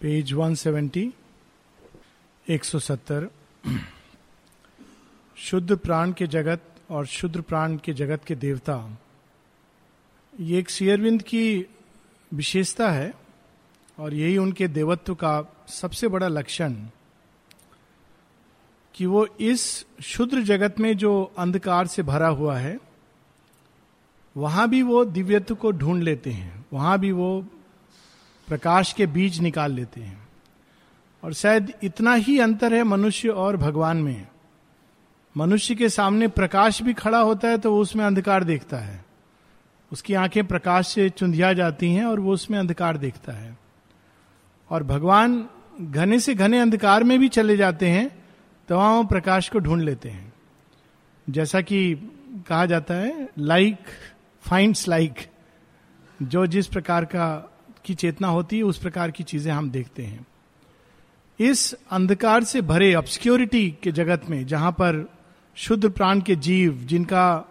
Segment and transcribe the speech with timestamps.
[0.00, 1.06] Page 170
[2.50, 3.26] 170
[5.36, 8.98] शुद्ध प्राण के जगत और शुद्ध प्राण के जगत के देवता।
[10.40, 11.66] ये एक शेयरविंद की
[12.34, 13.14] विशेषता है
[13.98, 16.74] और यही उनके देवत्व का सबसे बड़ा लक्षण
[18.94, 22.78] कि वो इस शुद्र जगत में जो अंधकार से भरा हुआ है,
[24.36, 27.44] वहाँ भी वो दिव्यत्व को ढूंढ लेते हैं, वहाँ भी वो
[28.48, 30.28] प्रकाश के बीज निकाल लेते हैं।
[31.22, 34.26] और शायद इतना ही अंतर है मनुष्य और भगवान में।
[35.36, 39.04] मनुष्य के सामने प्रकाश भी खड़ा होता है तो वो उसमें अंधकार देखता है।
[39.92, 43.56] उसकी आँखें प्रकाश से चुंधिया जाती हैं और वो उसमें अंधकार देखता है।
[44.70, 45.46] और भगवान
[45.80, 48.08] घने से घने अंधकार में भी चले जाते हैं
[48.68, 50.32] तो वहाँ वो प्रकाश को ढूंढ लेते हैं।
[51.26, 51.94] जैसा कि
[52.48, 53.78] कहा जाता है लाइक
[54.42, 55.26] फाइंड्स लाइक
[56.22, 57.55] जो जिस प्रकार का
[57.86, 60.26] की चेतना होती है, उस प्रकार की चीज़ें हम देखते हैं।
[61.40, 65.10] इस अंधकार से भरे ऑब्सक्योरिटी के जगत में, जहाँ पर
[65.56, 67.44] शुद्ध प्राण के जीव, जिनका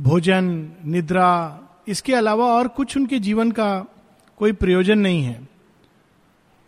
[0.00, 3.84] भोजन, निद्रा, इसके अलावा और कुछ उनके जीवन का
[4.38, 5.48] कोई प्रयोजन नहीं है।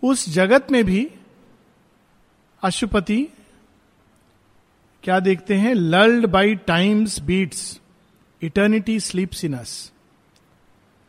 [0.02, 1.08] उस जगत में भी
[2.62, 3.28] अशुपति
[5.02, 5.74] क्या देखते हैं?
[5.74, 7.80] Lulled by time's beats
[8.42, 9.92] eternity sleeps in us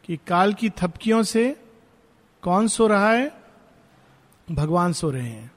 [0.03, 1.55] कि काल की थपकियों से
[2.43, 3.41] कौन सो रहा है?
[4.51, 5.51] भगवान सो रहे हैं।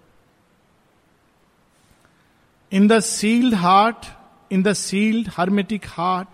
[2.73, 4.07] In the sealed heart
[4.53, 6.29] in the sealed hermetic heart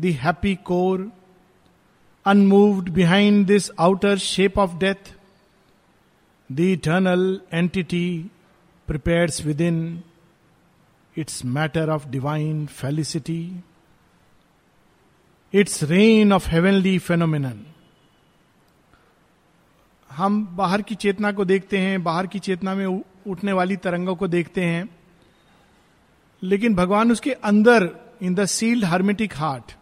[0.00, 1.12] the happy core
[2.26, 5.14] unmoved behind this outer shape of death
[6.52, 8.30] the eternal entity
[8.86, 10.02] prepares within
[11.16, 13.56] its matter of divine felicity
[15.54, 17.66] its reign of heavenly phenomenon
[20.10, 24.28] हम बाहर की चेतना को देखते हैं, बाहर की चेतना में उठने वाली तरंगों को
[24.28, 24.88] देखते हैं।
[26.42, 27.90] लेकिन भगवान उसके अंदर
[28.22, 29.72] in the sealed hermetic heart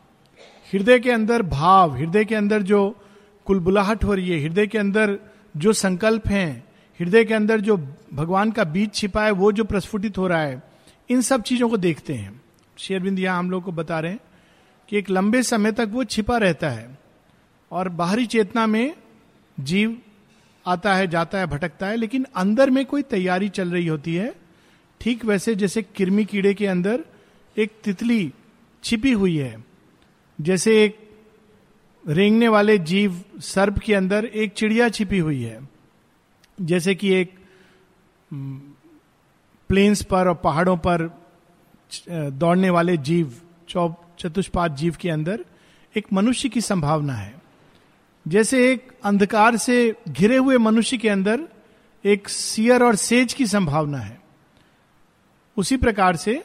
[0.72, 2.97] हृदय के अंदर भाव, हृदय के अंदर जो
[3.44, 5.19] कुलबुलाहट हो रही है, हृदय के अंदर
[5.56, 6.64] जो संकल्प हैं,
[7.00, 7.76] हृदय के अंदर जो
[8.14, 10.62] भगवान का बीज छिपा है, वो जो प्रस्फुटित हो रहा है,
[11.10, 12.41] इन सब चीज़ों को देखते हैं।
[12.78, 14.20] शेरबिंद यहाँ हम लोग को बता रहे हैं
[14.88, 16.98] कि एक लंबे समय तक वो छिपा रहता है।
[17.72, 18.94] और बाहरी चेतना में
[19.60, 19.98] जीव
[20.66, 24.34] आता है, जाता है, भटकता है, लेकिन अंदर में कोई तैयारी चल रही होती है।
[25.00, 27.04] ठीक वैसे जैसे किरमी कीड़े के अंदर
[27.56, 28.32] एक तितली
[28.84, 29.65] छिपी हुई है।
[30.38, 30.99] जैसे एक
[32.05, 35.59] रेंगने वाले जीव सर्प के अंदर एक चिड़िया छिपी हुई है।
[36.59, 37.34] जैसे कि एक
[39.71, 41.09] प्लेन्स पर और पहाड़ों पर
[42.10, 43.34] दौड़ने वाले जीव
[44.19, 45.44] चतुष्पात जीव के अंदर
[45.94, 47.34] एक मनुष्य की संभावना है।
[48.26, 51.41] जैसे एक अंधकार से घिरे हुए मनुष्य के अंदर
[52.05, 54.21] एक सियर और सेज की संभावना है।
[55.56, 56.43] उसी प्रकार से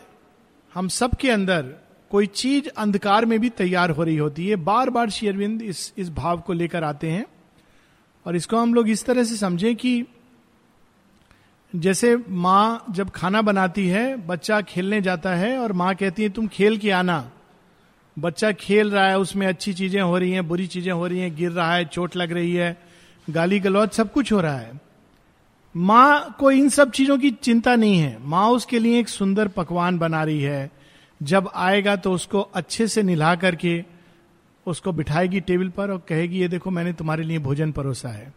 [0.76, 1.74] हम सब के अंदर
[2.12, 6.10] कोई चीज़ अंधकार में भी तैयार हो रही होती है। बार बार शेयरविंद इस इस
[6.10, 7.26] भाव को लेकर आते हैं
[8.26, 10.06] और इसको हम लोग इस तरह से समझें कि
[11.74, 16.48] जैसे माँ जब खाना बनाती है, बच्चा खेलने जाता है और माँ कहती है, तुम
[16.48, 17.32] खेल के आना।
[18.20, 21.36] बच्चा खेल रहा है, उसमें अच्छी चीज़ें हो रही हैं, बुरी चीज़ें हो रही हैं,
[21.36, 22.78] गिर रहा है, चोट लग रही है,
[23.30, 24.80] गाली गलौज सब कुछ हो रहा है।
[25.76, 29.98] माँ को इन सब चीज़ों की चिंता नहीं है। माँ उसके लिए एक सुंदर पकवान
[29.98, 30.72] बना रही है।
[31.22, 33.84] जब आएगा तो उसको अच्छे से निला करके
[34.66, 38.34] उसको बिठाएगी टेबल पर और कहेगी, ये देखो, मैंने तुम्हारे लिए भोजन परोसा है।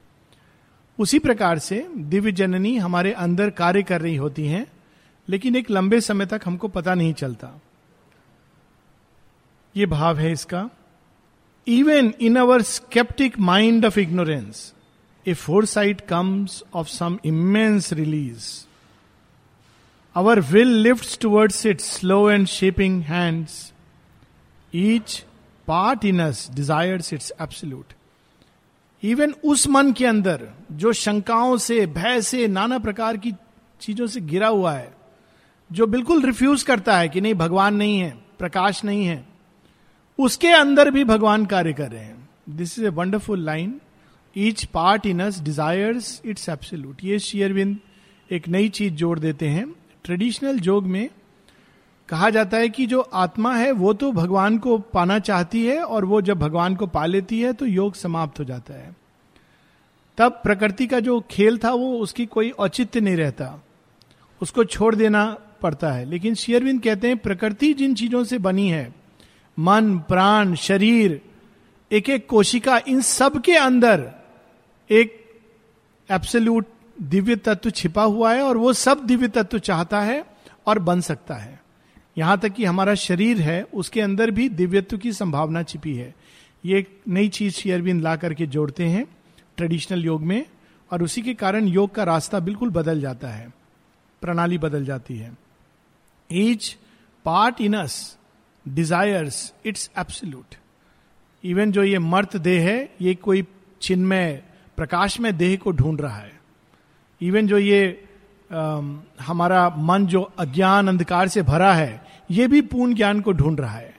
[0.98, 4.66] उसी प्रकार से दिव्य जननी हमारे अंदर कार्य कर रही होती हैं,
[5.28, 7.60] लेकिन एक लंबे समय तक हमको पता नहीं चलता।
[9.76, 10.68] ये भाव है इसका।
[11.66, 14.72] Even in our sceptic mind of ignorance
[15.26, 15.34] a
[15.66, 18.46] foresight comes of some immense release
[20.14, 23.72] our will lift towards it slow and shaping hands
[24.74, 25.24] each
[25.68, 27.92] part in us desires its absolute
[29.02, 33.32] even उस मन के अंदर, जो शंकाओं से, भय से, नाना प्रकार की
[33.80, 34.94] चीज़ों से गिरा हुआ है,
[35.72, 39.33] जो बिल्कुल रिफ्यूज करता है कि नहीं, भगवान नहीं है, प्रकाश नहीं है
[40.18, 43.80] उसके अंदर भी भगवान कार्य कर रहे हैं। This is a wonderful line
[44.36, 47.78] each part in us desires its absolute ये शेयरविंद
[48.30, 49.74] एक नई चीज़ जोड़ देते हैं।
[50.04, 51.10] ट्रेडिशनल जोग में
[52.08, 56.04] कहा जाता है कि जो आत्मा है, वो तो भगवान को पाना चाहती है और
[56.04, 58.96] वो जब भगवान को पा लेती है तो योग समाप्त हो जाता है।
[60.18, 63.64] तब प्रकृति का जो खेल था, वो उसकी कोई औचित्य नहीं रहता।
[64.42, 69.03] उसको छोड़ देना पड़ता है। लेकिन शेयरविंद कहते हैं, प्रकृति जिन चीज़ों से बनी है
[69.58, 71.20] मन, प्राण, शरीर
[71.90, 74.10] एक एक कोशिका इन सब के अंदर
[74.90, 75.20] एक
[76.08, 76.66] एब्सोल्यूट
[77.02, 80.24] दिव्य तत्व छिपा हुआ है और वो सब दिव्य तत्व चाहता है
[80.66, 81.60] और बन सकता है।
[82.18, 86.14] यहाँ तक कि हमारा शरीर है, उसके अंदर भी दिव्यत्व की संभावना छिपी है।
[86.64, 89.06] ये एक नई चीज़ शेयरबिंद ला करके जोड़ते हैं
[89.56, 90.44] ट्रेडिशनल योग में
[90.90, 93.52] और उसी के कारण योग का रास्ता बिल्कुल बदल जाता है,
[94.22, 95.36] प्रणाली बदल जाती है।
[96.30, 96.76] Each
[97.24, 98.16] part in us
[98.66, 100.54] desires its absolute
[101.44, 103.46] even जो ये मर्त देह है ये कोई
[103.82, 104.42] चिन्मय
[104.76, 106.32] प्रकाश में देह को ढूंढ रहा है।
[107.20, 108.04] इवन जो ये
[108.52, 108.80] आ,
[109.20, 113.76] हमारा मन जो अज्ञान अंधकार से भरा है ये भी पूर्ण ज्ञान को ढूंढ रहा
[113.76, 113.94] है।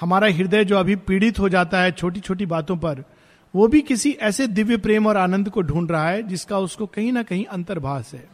[0.00, 3.04] हमारा हृदय जो अभी पीड़ित हो जाता है छोटी छोटी बातों पर
[3.54, 7.12] वो भी किसी ऐसे दिव्य प्रेम और आनंद को ढूंढ रहा है जिसका उसको कहीं
[7.12, 8.28] ना कहीं अंतर्भाष है।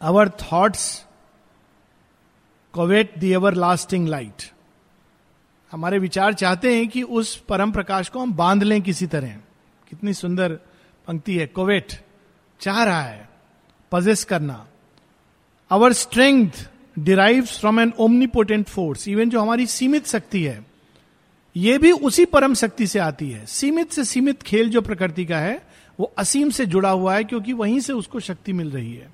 [0.00, 1.06] Our thoughts
[2.74, 4.50] covet the everlasting light
[5.72, 9.28] हमारे विचार चाहते हैं कि उस परम प्रकाश को हम बाँध लें किसी तरह।
[9.90, 10.52] कितनी सुंदर
[11.06, 11.92] पंक्ति है। कोवेट
[12.60, 13.28] चाह रहा है।
[13.92, 14.66] पजेस करना।
[15.70, 16.50] Our strength
[16.98, 20.66] derive from an omnipotent force even जो हमारी सीमित शक्ति है।
[21.56, 25.38] ये भी उसी परम शक्ति से आती है। सीमित से सीमित खेल जो प्रकृति का
[25.38, 25.66] है,
[26.00, 29.13] वो असीम से जुड़ा हुआ है, क्योंकि वहीं से उसको शक्ति मिल रही है।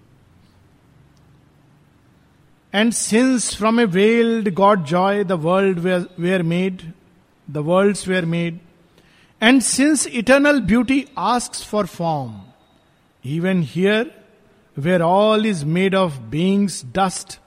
[2.74, 6.82] and since from a veiled God joy the world were made
[7.48, 8.60] the world were made
[9.42, 12.42] and since eternal beauty ask for form
[13.26, 14.12] even here
[14.78, 17.40] where all is made of beings dust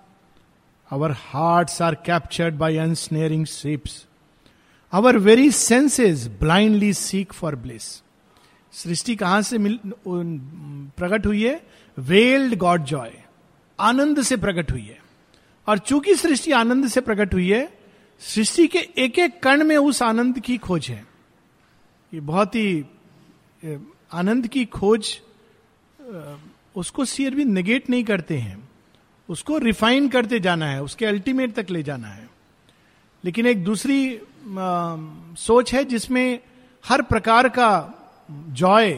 [0.90, 4.05] our heart are captured by unsnaring ships
[4.93, 7.90] our very senses blindly seek for bliss
[8.75, 11.61] सृष्टि कहां से मिल प्रकट हुई है
[11.99, 13.12] weld God Joy
[13.79, 14.99] आनंद से प्रकट हुई है
[15.68, 17.77] और चूँकि सृष्टि आनंद से प्रकट हुई है
[18.21, 21.06] सृष्टि के एक एक कण में उस आनंद की खोज है।
[22.13, 22.86] ये बहुत ही
[24.13, 25.18] आनंद की खोज
[26.75, 28.69] उसको सियर भी निगेट नहीं करते हैं।
[29.30, 32.30] उसको रिफाइन करते जाना है उसके अल्टीमेट तक ले जाना है।
[33.24, 34.95] लेकिन एक दूसरी आ,
[35.38, 36.39] सोच है जिसमें
[36.83, 37.69] हर प्रकार का
[38.31, 38.89] joy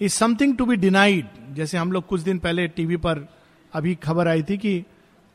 [0.00, 3.26] is something to be denied जैसे हम लोग कुछ दिन पहले टीवी पर
[3.72, 4.84] अभी खबर आई थी कि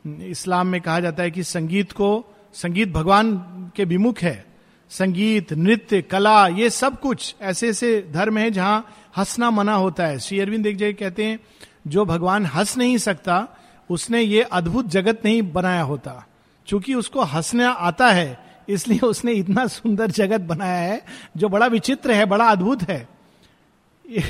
[0.07, 3.38] इस्लाम में कहा जाता है कि संगीत को, संगीत भगवान
[3.75, 4.46] के विमुख है।
[4.90, 8.88] संगीत, नृत्य, कला, ये सब कुछ ऐसे ऐसे धर्म है जहाँ
[9.18, 11.40] हंसना मना होता है। श्री अरविंद एक जगह कहते हैं,
[11.88, 13.48] जो भगवान हंस नहीं सकता,
[13.90, 16.28] उसने ये अद्भुत जगत नहीं बनाया होता।
[16.66, 21.06] क्योंकि उसको हंसना आता है, इसलिए उसने इतना सुंदर जगत बनाया है,
[21.38, 23.07] जो बड़ा विचित्र है, बड़ा अद्भुत है।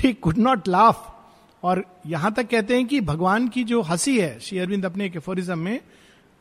[0.06, 1.19] कुड नॉट लाफ
[1.64, 5.60] और यहाँ तक कहते हैं कि भगवान की जो हँसी है, श्री अरविंद अपने एफोरिज्म
[5.60, 5.80] में,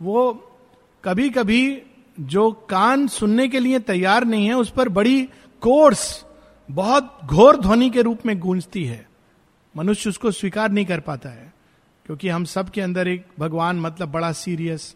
[0.01, 0.33] वो
[1.05, 1.83] कभी कभी
[2.21, 5.23] जो कान सुनने के लिए तैयार नहीं है, उस पर बड़ी
[5.63, 6.25] कोर्स,
[6.69, 9.07] बहुत घोर ध्वनि के रूप में गूंजती है।
[9.77, 11.53] मनुष्य उसको स्वीकार नहीं कर पाता है,
[12.07, 14.95] क्योंकि हम सब के अंदर एक भगवान मतलब बड़ा सीरियस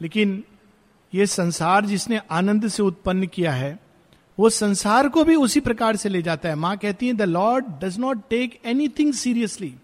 [0.00, 0.44] लेकिन
[1.14, 3.78] ये संसार जिसने आनंद से उत्पन्न किया है
[4.38, 7.64] वो संसार को भी उसी प्रकार से ले जाता है। माँ कहती है the lord
[7.82, 9.74] does not take anything seriously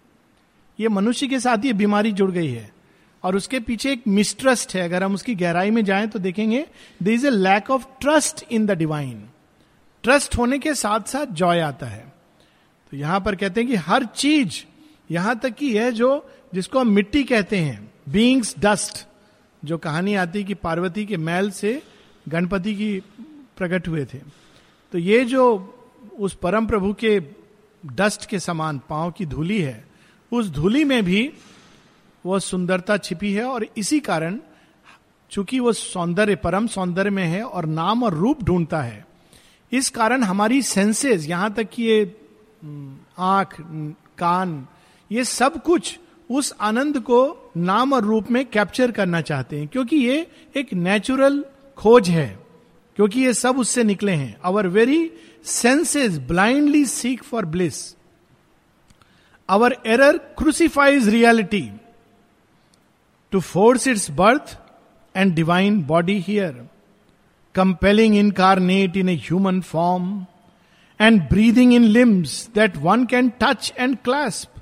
[0.79, 2.71] ये मनुष्य के साथ ये बीमारी जुड़ गई है।
[3.23, 6.67] और उसके पीछे एक मिसट्रस्ट है। अगर हम उसकी गहराई में जाएँ तो देखेंगे
[7.03, 9.23] there is a lack of trust in the divine
[10.05, 12.13] trust होने के साथ साथ जॉय आता है।
[12.93, 14.63] तो यहाँ पर कहते हैं कि हर चीज़
[15.11, 19.07] यहाँ तक कि यह जो, जिसको हम मिट्टी कहते हैं बींग्स डस्ट
[19.63, 21.83] जो कहानी आती है कि पार्वती के मैल से
[22.29, 23.03] गणपति की
[23.59, 24.19] प्रकट हुए थे।
[24.93, 25.45] तो ये जो
[26.19, 27.19] उस परम प्रभु के
[27.85, 29.85] डस्ट के समान पाँव की धूली है,
[30.33, 31.31] उस धूली में भी
[32.25, 34.39] वो सुंदरता छिपी है और इसी कारण
[35.31, 39.05] चूँकि वो सौंदर्य, परम सौंदर्य में है और नाम और रूप ढूंढता है,
[39.73, 42.03] इस कारण हमारी सेंसेस यहाँ तक कि ये
[43.19, 43.57] आँख,
[44.19, 44.67] कान,
[45.11, 45.99] ये सब कुछ
[46.31, 51.45] उस आनंद को नाम और रूप में कैप्चर करना चाहते हैं, क्योंकि ये एक नेचुरल
[51.79, 52.48] खोज है।
[52.99, 55.11] क्योंकि ये सब उससे निकले हैं। Our very
[55.45, 57.77] senses blindly seek for bliss
[59.49, 61.71] our error crucifies reality
[63.33, 64.57] to force its birth
[65.15, 66.67] and divine body here
[67.55, 70.27] compelling incarnate in a human form
[71.01, 74.61] and breathing in limbs that one can touch and clasp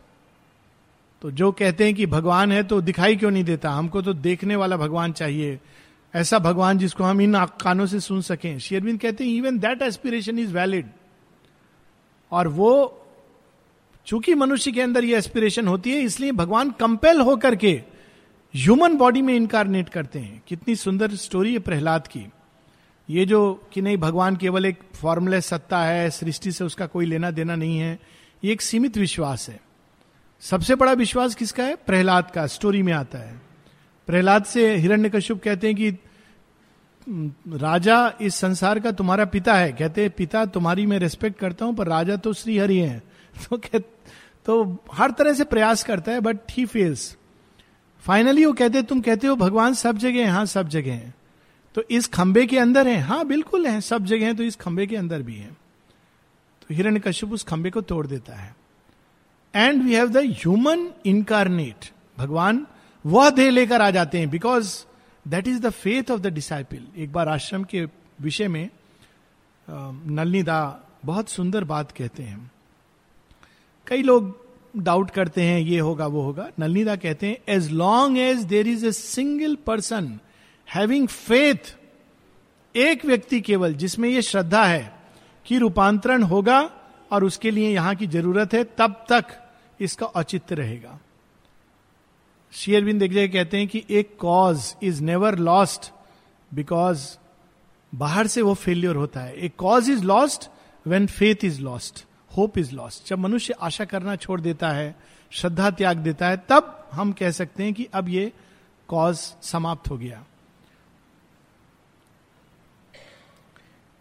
[1.22, 3.70] तो जो कहते हैं कि भगवान है तो दिखाई क्यों नहीं देता?
[3.70, 5.58] हमको तो देखने वाला भगवान चाहिए।
[6.16, 10.38] ऐसा भगवान जिसको हम इन कानों से सुन सकें। शेरविंद कहते हैं even that aspiration
[10.38, 10.86] is valid
[12.32, 13.02] और वो,
[14.06, 17.82] चूँकि मनुष्य के अंदर ये एस्पिरेशन होती है, इसलिए भगवान कंपेल होकर के
[18.54, 22.26] ह्यूमन बॉडी में इनकारनेट करते हैं। कितनी सुंदर स्टोरी है प्रहलाद की।
[23.10, 27.30] ये जो कि नहीं, भगवान केवल एक फॉर्मुले सत्ता है, सृष्टि से उसका कोई लेना
[27.30, 27.98] देना नहीं है,
[28.44, 29.60] ये एक सीमित विश्वास है।
[30.40, 31.76] सबसे बड़ा विश्वास किसका है?
[31.76, 33.40] प्रहलाद का स्टोरी में आता है।
[34.06, 35.92] प्रहलाद से हिरण्य कश्यप कहते हैं कि
[37.48, 41.74] राजा इस संसार का तुम्हारा पिता है। कहते हैं, पिता, तुम्हारी मैं रेस्पेक्ट करता हूँ,
[41.74, 43.02] पर राजा तो श्री हरि है।
[43.50, 43.78] तो
[44.46, 47.16] तो हर तरह से प्रयास करता है बट ही फेल्स
[48.00, 50.26] फाइनली वो कहते, तुम कहते हो, भगवान सब जगह है?
[50.26, 51.14] हाँ सब जगह है।
[51.74, 53.00] तो इस खंबे के अंदर है?
[53.00, 55.50] हाँ बिल्कुल है, सब जगह है तो इस खंबे के अंदर भी है।
[56.62, 58.56] तो हिरण्य कश्यप उस खंबे को तोड़ देता है।
[59.54, 62.66] And we have the human incarnate भगवान
[63.06, 64.84] वह देह लेकर आ जाते हैं because
[65.26, 67.84] that is the faith of the disciple एक बार आश्रम के
[68.20, 68.68] विषय में
[69.68, 70.58] नलनीदा
[71.04, 72.50] बहुत सुंदर बात कहते हैं।
[73.86, 74.34] कई लोग
[74.76, 78.86] डाउट करते हैं, ये होगा, वो होगा। नलनीदा कहते हैं as long as there is
[78.86, 80.18] a single person
[80.68, 81.76] having faith
[82.74, 84.92] एक व्यक्ति केवल, जिसमें यह श्रद्धा है
[85.46, 86.60] कि रूपांतरण होगा
[87.12, 89.24] और उसके लिए यहाँ की ज़रूरत है, तब तक
[89.80, 90.98] इसका औचित्य रहेगा।
[92.56, 95.92] शेयरबिंद एक जगह कहते हैं कि एक cause is never lost
[96.54, 97.16] because
[97.94, 100.50] बाहर से वो फेल्योर होता है। एक cause is lost
[100.86, 102.04] when faith is lost
[102.36, 104.96] hope is lost जब मनुष्य आशा करना छोड़ देता है,
[105.30, 108.32] श्रद्धा त्याग देता है, तब हम कह सकते हैं कि अब ये
[108.88, 110.24] कॉज समाप्त हो गया।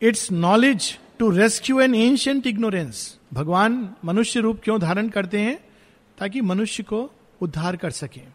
[0.01, 5.59] It's knowledge to rescue an ancient ignorance भगवान मनुष्य रूप क्यों धारण करते हैं?
[6.17, 8.34] ताकि मनुष्य को उद्धार कर सके।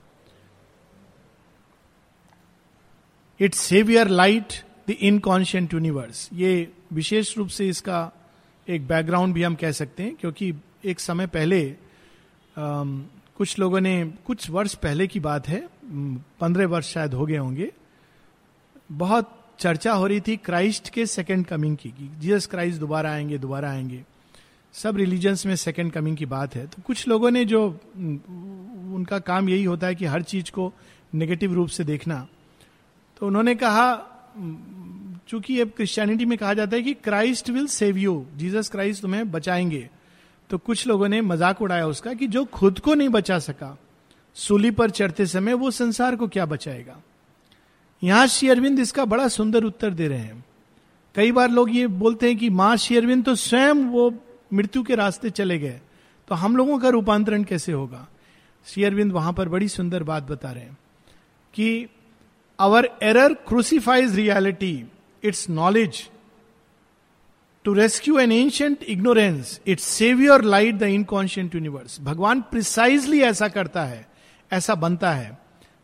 [3.41, 4.53] It's saviour light
[4.89, 6.29] the inconscient universe.
[6.33, 8.13] ये विशेष रूप से इसका
[8.69, 10.53] एक बैकग्राउंड भी हम कह सकते हैं क्योंकि
[10.85, 11.77] एक समय पहले
[12.57, 13.07] आम,
[13.37, 15.69] कुछ लोगों ने कुछ वर्ष पहले की बात है
[16.41, 17.71] पंद्रह वर्ष शायद हो गए होंगे
[18.93, 23.71] बहुत चर्चा हो रही थी क्राइस्ट के सेकेंड कमिंग की जीसस क्राइस्ट दोबारा आएँगे दोबारा
[23.71, 24.05] आएँगे।
[24.73, 27.67] सब रिलीजन्स में सेकेंड कमिंग की बात है। तो कुछ लोगों ने जो
[28.95, 30.73] उनका काम यही होता है कि हर चीज़ को
[31.15, 32.27] नेगेटिव रूप से देखना
[33.21, 33.93] तो उन्होंने कहा,
[35.29, 39.31] चूँकि अब क्रिश्चियनिटी में कहा जाता है कि Christ will save you Jesus Christ तुम्हें
[39.31, 39.89] बचाएँगे।
[40.51, 43.77] तो कुछ लोगों ने मज़ाक उड़ाया उसका कि जो खुद को नहीं बचा सका,
[44.37, 46.97] सूली पर चढ़ते समय वो संसार को क्या बचाएगा?
[48.03, 50.45] यहाँ श्री अरविंद इसका बड़ा सुंदर उत्तर दे रहे हैं।
[51.15, 54.13] कई बार लोग ये बोलते हैं कि माँ श्री अरविंद तो स्वयं वो
[54.53, 55.81] मृत्यु के रास्ते चले गए।
[56.29, 58.07] तो हम लोगों का रूपांतरण कैसे होगा?
[58.67, 60.79] श्री अरविंद वहाँ पर बड़ी सुंदर बात बता रहे हैं
[61.55, 61.87] कि
[62.61, 64.73] our error crucifies reality
[65.23, 66.03] it's knowledge
[67.65, 73.85] to rescue an ancient ignorance it's saviour light the inconscient universe भगवान प्रिसाइजली ऐसा करता
[73.85, 74.07] है,
[74.51, 75.39] ऐसा बनता है,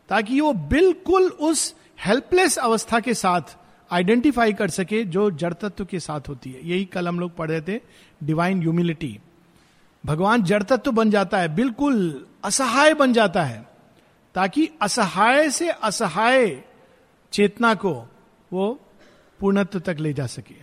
[0.09, 1.73] ताकि वो बिल्कुल उस
[2.05, 3.55] हेल्पलेस अवस्था के साथ
[3.91, 7.49] आइडेंटिफाई कर सके जो जड़ तत्व के साथ होती है। यही कल हम लोग पढ़
[7.49, 7.79] रहे थे
[8.23, 9.17] डिवाइन ह्यूमिलिटी
[10.03, 13.65] भगवान जड़ तत्व बन जाता है, बिल्कुल असहाय बन जाता है।
[14.37, 16.63] ताकि असहाय से असहाय
[17.33, 18.07] चेतना को
[18.53, 18.81] वो
[19.39, 20.55] पूर्णत्व तक ले जा सके।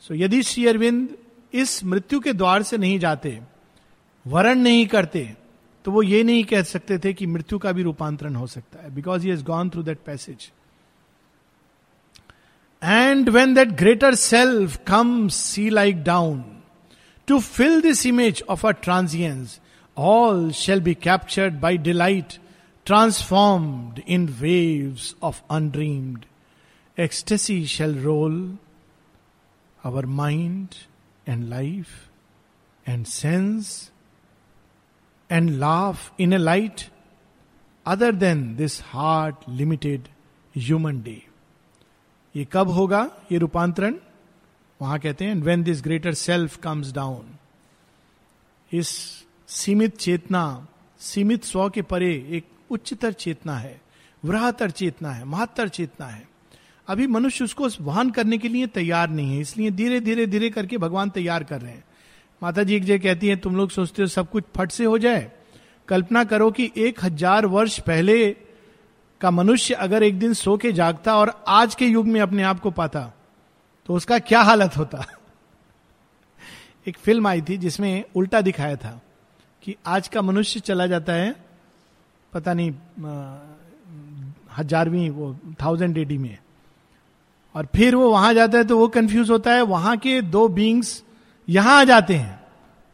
[0.00, 1.08] सो so, यदि श्री अरविंद
[1.52, 3.40] इस मृत्यु के द्वार से नहीं जाते
[4.26, 5.36] वरण नहीं करते
[5.84, 8.94] तो वो ये नहीं कह सकते थे कि मृत्यु का भी रूपांतरण हो सकता है
[8.94, 10.50] because he gone through that passage
[12.84, 16.44] and when that greater self come see like down
[17.26, 19.60] to fill this image of a transience
[19.98, 22.41] all shall be captured by delight
[22.86, 26.24] transformed in waves of undreamed
[26.96, 28.58] ecstasy shall roll
[29.82, 30.76] our mind
[31.26, 32.10] and life
[32.86, 33.90] and sense
[35.30, 36.90] and laugh in a light
[37.86, 40.08] other than this heart limited
[40.54, 41.22] human day.
[42.34, 43.00] ये कब होगा
[43.32, 43.94] ये रूपांतरण
[44.80, 47.34] वहाँ कहते हैं when this greater self comes down
[48.72, 48.88] इस
[49.48, 50.44] सीमित चेतना
[51.00, 53.80] सीमित स्व के परे एक उच्चतर चेतना है
[54.24, 56.28] वृहतर चेतना है, महत्तर चेतना है।
[56.88, 60.78] अभी मनुष्य उसको वहन करने के लिए तैयार नहीं है, इसलिए धीरे धीरे धीरे करके
[60.78, 61.84] भगवान तैयार कर रहे हैं।
[62.42, 64.98] माता जी एक जगह कहती है, तुम लोग सोचते हो सब कुछ फट से हो
[64.98, 65.30] जाए?
[65.88, 68.36] कल्पना करो कि एक हज़ार वर्ष पहले
[69.20, 72.60] का मनुष्य अगर एक दिन सो के जागता और आज के युग में अपने आप
[72.60, 73.12] को पाता
[73.86, 75.04] तो उसका क्या हालत होता?
[76.88, 79.00] एक फ़िल्म आई थी जिसमें उल्टा दिखाया था
[79.62, 81.51] कि आज का मनुष्य चला जाता है
[82.32, 82.70] पता नहीं
[84.56, 86.38] हजारवीं वो थाउज़ेंड एडी में।
[87.54, 91.02] और फिर वो वहाँ जाता है तो वो कंफ्यूज होता है, वहाँ के दो बींग्स
[91.48, 92.40] यहाँ आ जाते हैं।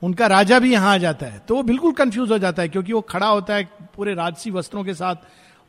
[0.02, 2.92] उनका राजा भी यहाँ आ जाता है। तो वो बिल्कुल कंफ्यूज हो जाता है, क्योंकि
[2.92, 5.16] वो खड़ा होता है पूरे राजसी वस्त्रों के साथ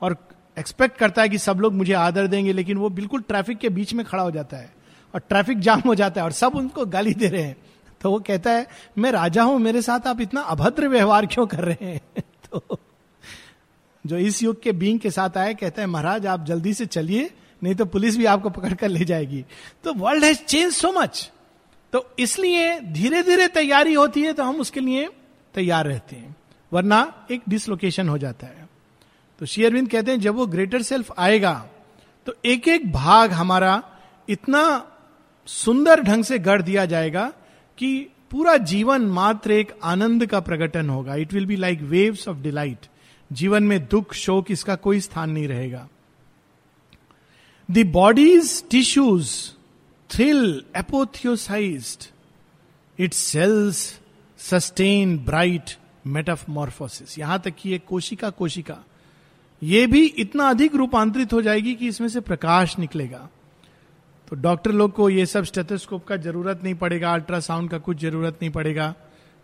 [0.02, 0.18] और
[0.58, 3.94] एक्सपेक्ट करता है कि सब लोग मुझे आदर देंगे, लेकिन वो बिल्कुल ट्रैफ़िक के बीच
[3.94, 4.74] में खड़ा हो जाता है
[5.14, 7.56] और ट्रैफ़िक जाम हो जाता है और सब उनको गाली दे रहे हैं।
[8.02, 11.64] तो वो कहता है, मैं राजा हूँ, मेरे साथ आप इतना अभद्र व्यवहार क्यों कर
[11.64, 12.02] रहे हैं?
[12.52, 12.80] तो
[14.06, 17.29] जो इस युग के बींग के साथ आए, कहते हैं, महाराज, आप जल्दी से चलिए,
[17.62, 19.44] नहीं तो पुलिस भी आपको पकड़ कर ले जाएगी।
[19.84, 21.29] तो world has change so much
[21.94, 25.10] तो इसलिए धीरे धीरे तैयारी होती है तो हम उसके लिए
[25.56, 26.36] तैयार रहते हैं,
[26.72, 28.68] वरना एक डिसलोकेशन हो जाता है।
[29.41, 31.53] तो शेयरविंद कहते हैं, जब वो ग्रेटर सेल्फ आएगा
[32.27, 33.82] तो एक एक भाग हमारा
[34.27, 34.62] इतना
[35.48, 37.25] सुंदर ढंग से गढ़ दिया जाएगा
[37.77, 37.91] कि
[38.32, 42.86] पूरा जीवन मात्र एक आनंद का प्रकटन होगा। It will be like waves of delight
[43.32, 45.88] जीवन में दुख, शोक, इसका कोई स्थान नहीं रहेगा।
[47.70, 49.32] Bodies tissues
[50.10, 52.06] thrill apotheosized
[53.00, 54.00] it cells
[54.40, 55.76] sustain bright
[56.08, 58.78] metamorphosis यहाँ तक कि एक कोशिका कोशिका,
[59.62, 63.28] ये भी इतना अधिक रूपांतरित हो जाएगी कि इसमें से प्रकाश निकलेगा।
[64.28, 68.40] तो डॉक्टर लोग को ये सब स्टेथोस्कोप का ज़रूरत नहीं पड़ेगा, अल्ट्रासाउंड का कुछ ज़रूरत
[68.42, 68.94] नहीं पड़ेगा।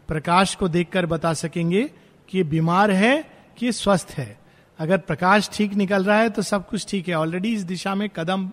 [0.09, 1.83] प्रकाश को देखकर बता सकेंगे
[2.29, 4.37] कि ये बीमार है कि स्वस्थ है।
[4.79, 8.07] अगर प्रकाश ठीक निकल रहा है तो सब कुछ ठीक है। ऑलरेडी इस दिशा में
[8.09, 8.49] कदम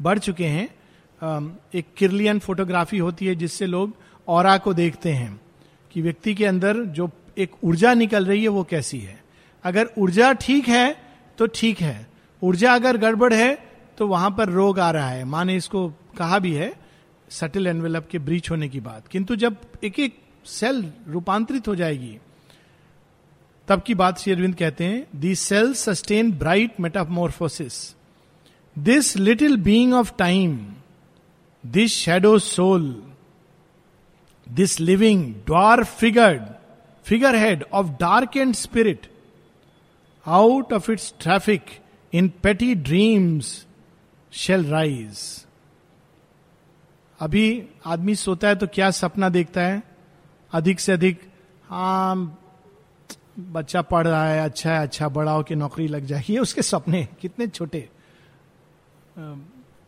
[0.00, 0.68] बढ़ चुके हैं।
[1.74, 3.94] एक किरलियन फोटोग्राफी होती है, जिससे लोग
[4.28, 5.40] और को देखते हैं
[5.92, 9.20] कि व्यक्ति के अंदर जो एक ऊर्जा निकल रही है, वो कैसी है।
[9.64, 10.96] अगर ऊर्जा ठीक है
[11.38, 12.06] तो ठीक है।
[12.42, 13.54] ऊर्जा अगर गड़बड़ है
[13.98, 16.72] तो वहाँ पर रोग आ रहा है। माँ ने इसको कहा भी है
[17.30, 22.18] सटल एनवेलप के ब्रीच होने की बात। किंतु जब एक एक सेल रूपांतरित हो जाएगी
[23.68, 27.94] तब की बात श्री अरविंद कहते हैं the cell sustain bright metamorphosis
[28.78, 30.74] this little being of time
[31.66, 33.02] this shadow soul
[34.48, 36.42] this living dwarf figured
[37.04, 39.06] figure head of dark and spirit
[40.26, 41.62] out of its traffic
[42.12, 43.66] in petty dreams
[44.32, 45.46] shall rise
[47.20, 49.82] अभी आदमी सोता है तो क्या सपना देखता है?
[50.52, 51.20] अधिक से अधिक
[51.64, 52.38] हाँ
[53.36, 57.06] बच्चा पढ़ रहा है अच्छा है अच्छा बड़ा हो कि नौकरी लग जाएगी उसके सपने
[57.20, 57.88] कितने छोटे।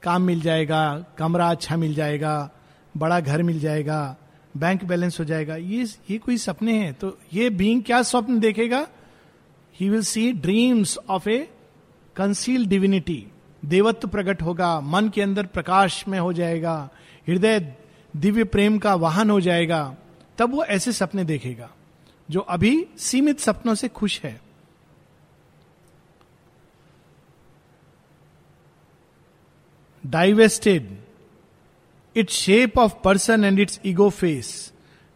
[0.03, 2.51] काम मिल जाएगा, कमरा अच्छा मिल जाएगा,
[2.95, 4.17] बड़ा घर मिल जाएगा
[4.55, 8.87] बैंक बैलेंस हो जाएगा। ये ये कोई सपने हैं तो ये बींग क्या स्वप्न देखेगा?
[9.77, 11.39] He will see dreams of a
[12.17, 13.27] conceal divinity
[13.63, 16.91] देवत्व प्रकट होगा, मन के अंदर प्रकाश में हो जाएगा,
[17.29, 17.61] हृदय
[18.15, 19.97] दिव्य प्रेम का वाहन हो जाएगा।
[20.39, 21.71] तब वो ऐसे सपने देखेगा।
[22.29, 24.41] जो अभी सीमित सपनों से खुश है।
[30.05, 30.89] Divested
[32.17, 34.51] its shape of person and its ego face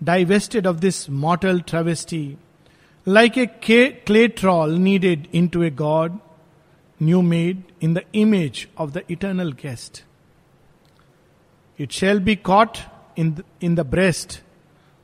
[0.00, 2.26] divested of this mortal travesty
[3.06, 3.46] like a
[4.06, 6.18] clay troll kneaded in to a god
[7.00, 10.02] new made in the image of the eternal guest
[11.78, 12.78] it shall be caught
[13.18, 14.40] in in the breast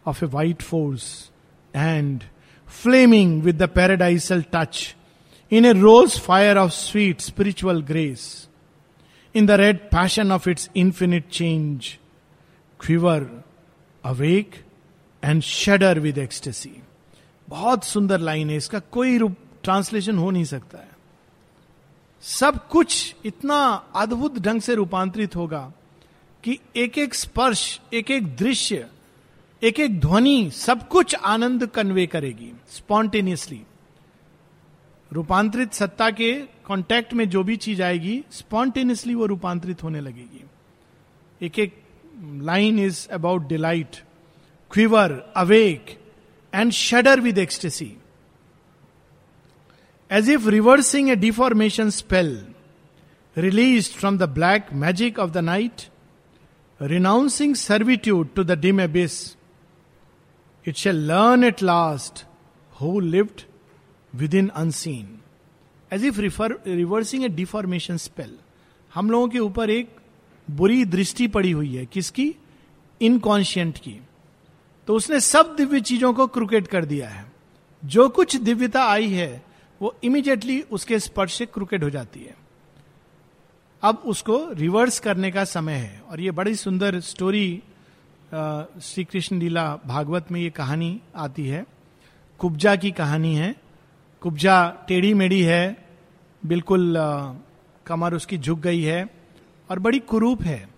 [0.07, 1.31] of a white force
[1.75, 2.25] and
[2.69, 4.95] flaming with the paradisal touch
[5.53, 8.49] in a rose fire of sweet spiritual grace,
[9.35, 11.99] in the red passion of its infinite change,
[12.81, 13.29] quiver,
[14.05, 14.65] awake
[15.23, 16.71] and shudder with ecstasy
[17.49, 20.93] बहुत सुंदर line है इसका कोई रूप translation हो नहीं सकता है
[22.23, 23.61] सब कुछ इतना
[23.97, 25.73] अद्भुत ढंग से रूपांतरित होगा
[26.45, 28.87] कि एक एक स्पर्श एक एक दृश्य
[29.65, 33.61] एक एक ध्वनि सब कुछ आनंद कन्वे करेगी स्पॉन्टेनियसली
[35.13, 36.33] रूपांतरित सत्ता के
[36.67, 40.45] कांटेक्ट में जो भी चीज़ आएगी स्पॉन्टेनियसली वो रूपांतरित होने लगेगी.
[41.47, 41.83] एक एक
[42.43, 43.97] line is about delight
[44.71, 45.99] quiver awake
[46.55, 47.97] and shudder with ecstasy
[50.11, 52.29] as if reversing a deformation spell,
[53.37, 55.89] released from the black magic of the night,
[56.81, 59.17] renouncing servitude to the dim abyss,
[60.69, 62.25] it shall learn at last
[62.83, 63.43] who lived
[64.23, 65.05] within unseen.
[65.93, 68.31] As if refer, reversing a deformation spell.
[68.95, 69.97] हम लोगों के ऊपर एक
[70.51, 72.35] बुरी दृष्टि पड़ी हुई है। किसकी?
[73.01, 74.01] इनकॉन्शियंट की।
[74.87, 77.33] तो उसने सब दिव्य चीज़ों को क्रिकेट कर दिया है।
[77.85, 79.45] जो कुछ दिव्यता आई है
[79.83, 82.37] वो इमीडिएटली उसके स्पर्श से क्रुकेड हो जाती है।
[83.83, 87.63] अब उसको रिवर्स करने का समय है। और ये बड़ी सुंदर स्टोरी
[88.35, 91.67] श्री कृष्ण लीला भागवत में ये कहानी आती है।
[92.39, 93.55] कुब्जा की कहानी है।
[94.21, 95.87] कुब्जा टेढ़ी मेढ़ी है।
[96.47, 96.97] बिल्कुल
[97.87, 99.07] कमर उसकी झुक गई है
[99.71, 100.69] और बड़ी कुरूप है।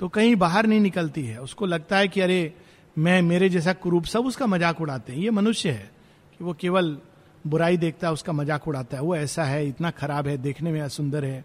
[0.00, 2.54] तो कहीं बाहर नहीं निकलती है। उसको लगता है कि, अरे,
[2.98, 5.90] मैं, मेरे जैसा कुरूप सब उसका मज़ाक उड़ाते हैं। ये मनुष्य है
[6.38, 6.98] कि वो केवल
[7.46, 10.80] बुराई देखता है, उसका मज़ाक उड़ाता है। वो ऐसा है, इतना खराब है, देखने में
[10.80, 11.44] असुंदर है।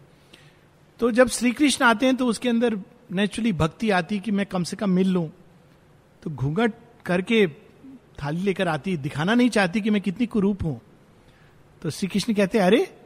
[0.99, 2.77] तो जब श्री कृष्ण आते हैं तो उसके अंदर
[3.11, 5.29] नेचुरली भक्ति आती कि मैं कम से कम मिल लूँ।
[6.23, 6.73] तो घूंघट
[7.05, 7.47] करके
[8.23, 10.81] थाली लेकर आती, दिखाना नहीं चाहती कि मैं कितनी कुरूप हूँ।
[11.81, 12.97] तो श्री कृष्ण कहते, अरे,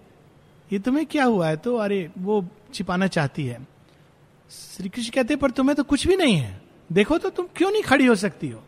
[0.74, 1.58] ये तुम्हें क्या हुआ है?
[1.58, 3.68] तो अरे, वो छिपाना चाहती है।
[4.52, 7.84] श्री कृष्ण कहते, पर तुम्हें तो कुछ भी नहीं है। देखो तो तुम क्यों नहीं
[7.84, 8.64] खड़ी हो सकती हो?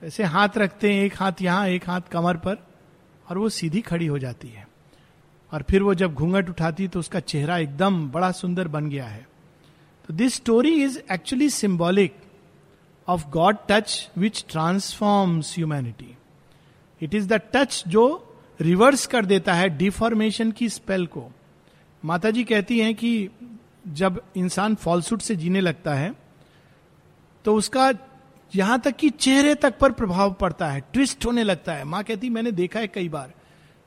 [0.00, 2.66] तो ऐसे हाथ रखते हैं, एक हाथ यहाँ, एक हाथ कमर पर,
[3.30, 4.68] और वो सीधी खड़ी हो जाती है।
[5.52, 9.28] और फिर वो जब घूंघट उठाती तो उसका चेहरा एकदम बड़ा सुंदर बन गया है।
[10.08, 12.16] तो this story is actually symbolic
[13.08, 16.16] of god touch which transforms humanity
[17.00, 18.04] it is the touch जो
[18.60, 21.28] रिवर्स कर देता है डिफॉर्मेशन की स्पेल को।
[22.02, 23.28] माता जी कहती हैं कि
[23.92, 26.14] जब इंसान फॉल्सूट से जीने लगता है
[27.44, 27.92] तो उसका
[28.52, 32.30] यहाँ तक कि चेहरे तक पर प्रभाव पड़ता है ट्विस्ट होने लगता है। माँ कहती,
[32.30, 33.32] मैंने देखा है कई बार,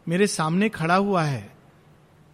[0.07, 1.51] मेरे सामने खड़ा हुआ है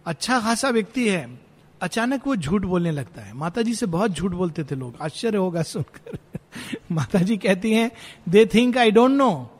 [0.06, 1.38] अच्छा खासा व्यक्ति है,
[1.80, 5.38] अचानक वो झूठ बोलने लगता है। माता जी से बहुत झूठ बोलते थे लोग, आश्चर्य
[5.38, 6.35] होगा सुनकर।
[6.92, 7.90] माता जी कहती हैं
[8.28, 9.50] they think I don't know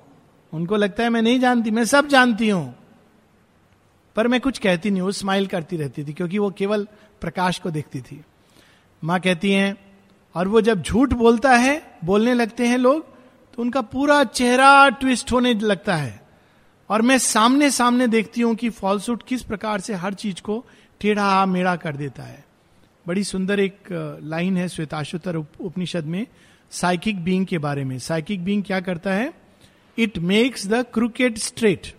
[0.53, 2.75] उनको लगता है, मैं नहीं जानती, मैं सब जानती हूँ.
[4.17, 6.87] पर मैं कुछ कहती नहीं वो स्माइल करती रहती थी, क्योंकि वो केवल
[7.21, 8.21] प्रकाश को देखती थी।
[9.03, 9.77] माँ कहती हैं,
[10.35, 13.05] और वो जब झूठ बोलता है, बोलने लगते हैं लोग
[13.55, 16.21] तो उनका पूरा चेहरा ट्विस्ट होने लगता है।
[16.91, 20.65] और मैं सामने सामने देखती हूँ कि फॉल्सूट किस प्रकार से हर चीज़ को
[21.01, 22.45] टेढ़ा मेढ़ा कर देता है।
[23.07, 23.89] बड़ी सुंदर एक
[24.23, 26.27] लाइन है श्वेताशुतर उपनिषद में
[26.71, 29.35] साइकिक बींग के बारे में। साइकिक बींग क्या करता है?
[29.99, 31.95] It makes the crooked straight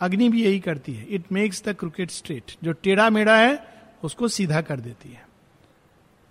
[0.00, 3.66] Agni भी यही करती है। It makes the crooked straight जो टेढ़ा मेढ़ा है,
[4.04, 5.28] उसको सीधा कर देती है।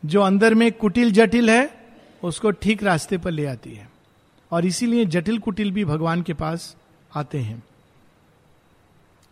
[0.05, 1.87] जो अंदर में कुटिल जटिल है,
[2.23, 3.89] उसको ठीक रास्ते पर ले आती है।
[4.51, 6.77] और इसीलिए जटिल कुटिल भी भगवान के पास
[7.15, 7.63] आते हैं।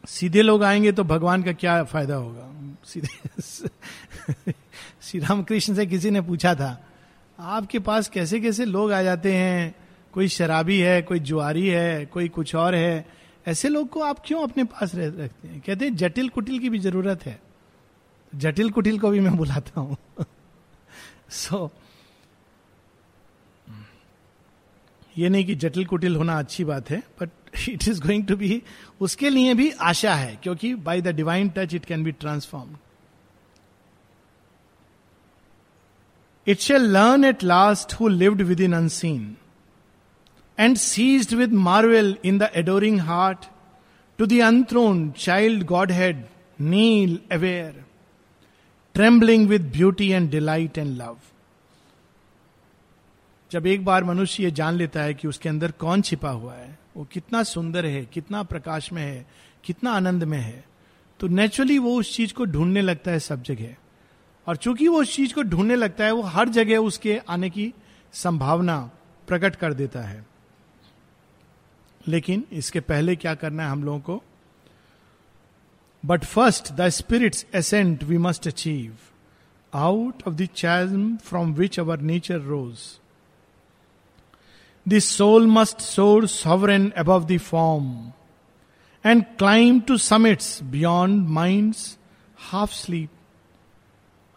[0.08, 2.52] सीधे लोग आएँगे तो भगवान का क्या फ़ायदा होगा?
[2.86, 3.42] सीधे
[5.02, 6.84] श्री रामकृष्ण से किसी ने पूछा था
[7.40, 9.76] आपके पास कैसे कैसे लोग आ जाते हैं?
[10.12, 13.08] कोई शराबी है कोई जुआरी है कोई कुछ और है।
[13.48, 15.62] ऐसे लोग को आप क्यों अपने पास रखते हैं?
[15.62, 17.42] कहते हैं जटिल कुटिल की भी ज़रूरत है।
[18.36, 19.98] जटिल कुटिल को भी मैं बुलाता हूँ।
[21.30, 21.84] सो so,
[25.18, 27.30] ये नहीं कि जटिल कुटिल होना अच्छी बात है but
[27.70, 28.64] it is going to be
[29.02, 32.78] उसके लिए भी आशा है क्योंकि by the divine touch it can be transform
[36.48, 39.36] it shall learn at last who lived within unseen
[40.58, 43.46] and seized with marvel in the adoring heart
[44.20, 46.26] to the unthrown child godhead
[46.62, 47.84] kneel aware
[48.96, 51.18] trembling with beauty and delight and love
[53.52, 56.78] जब एक बार मनुष्य ये जान लेता है कि उसके अंदर कौन छिपा हुआ है,
[56.98, 59.26] वो कितना सुंदर है, कितना प्रकाश में है,
[59.64, 60.64] कितना आनंद में है
[61.20, 63.76] तो नेचुरली वो उस चीज़ को ढूँढने लगता है, सब जगह।
[64.48, 67.74] और चूँकि वो उस चीज़ को ढूँढने लगता है, वो हर जगह उसके आने की
[68.14, 68.92] संभावना
[69.28, 70.26] प्रकट कर देता है
[72.08, 74.24] लेकिन इसके पहले क्या करना है हम लोगों को
[76.06, 78.98] but first the spirit's ascent we must achieve
[79.74, 82.78] out of the from which our nature rose
[84.90, 88.14] The soul must soar sovereign above the form
[89.06, 91.98] and climb to summits beyond mind's
[92.52, 93.17] half sleep.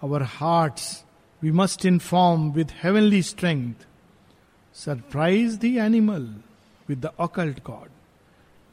[0.05, 1.05] Our hearts,
[1.43, 3.87] we must inform with heavenly strength.
[4.73, 6.27] Surprise the animal
[6.89, 7.89] with the occult God.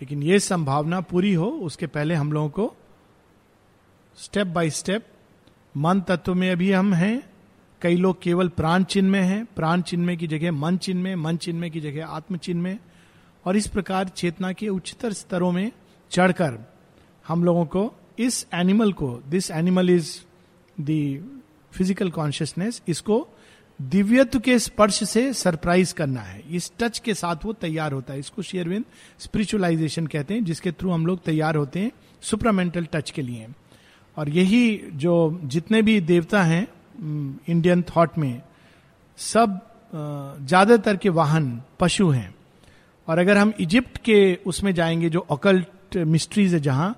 [0.01, 2.75] लेकिन ये संभावना पूरी हो, उसके पहले हम लोगों को
[4.17, 5.05] स्टेप बाय स्टेप
[5.77, 7.29] मन तत्व में अभी हम हैं,
[7.81, 11.37] कई लोग केवल प्राण चिन्ह में है, प्राण चिन्ह की जगह मन चिन्ह में, मन
[11.37, 12.79] चिन्ह की जगह आत्म चिन्ह में,
[13.45, 15.71] और इस प्रकार चेतना के उच्चतर स्तरों में
[16.11, 16.73] चढ़कर
[17.27, 20.26] हम लोगों को इस एनिमल को this animal is
[20.77, 23.27] physical consciousness इसको
[23.79, 28.19] दिव्यत्व के स्पर्श से सरप्राइज़ करना है। इस टच के साथ वो तैयार होता है।
[28.19, 28.85] इसको शेयरविंद
[29.19, 31.91] स्पिरिचुअलाइजेशन कहते हैं, जिसके थ्रू हम लोग तैयार होते हैं
[32.23, 33.47] सुपरामेंटल टच के लिए।
[34.17, 36.67] और यही जो जितने भी देवता हैं
[37.49, 38.41] इंडियन थॉट में,
[39.17, 39.59] सब
[39.93, 42.33] ज़्यादातर के वाहन पशु हैं।
[43.07, 46.95] और अगर हम इजिप्ट के उसमें जाएँगे, जो अकल्ट मिस्ट्रीज है जहाँ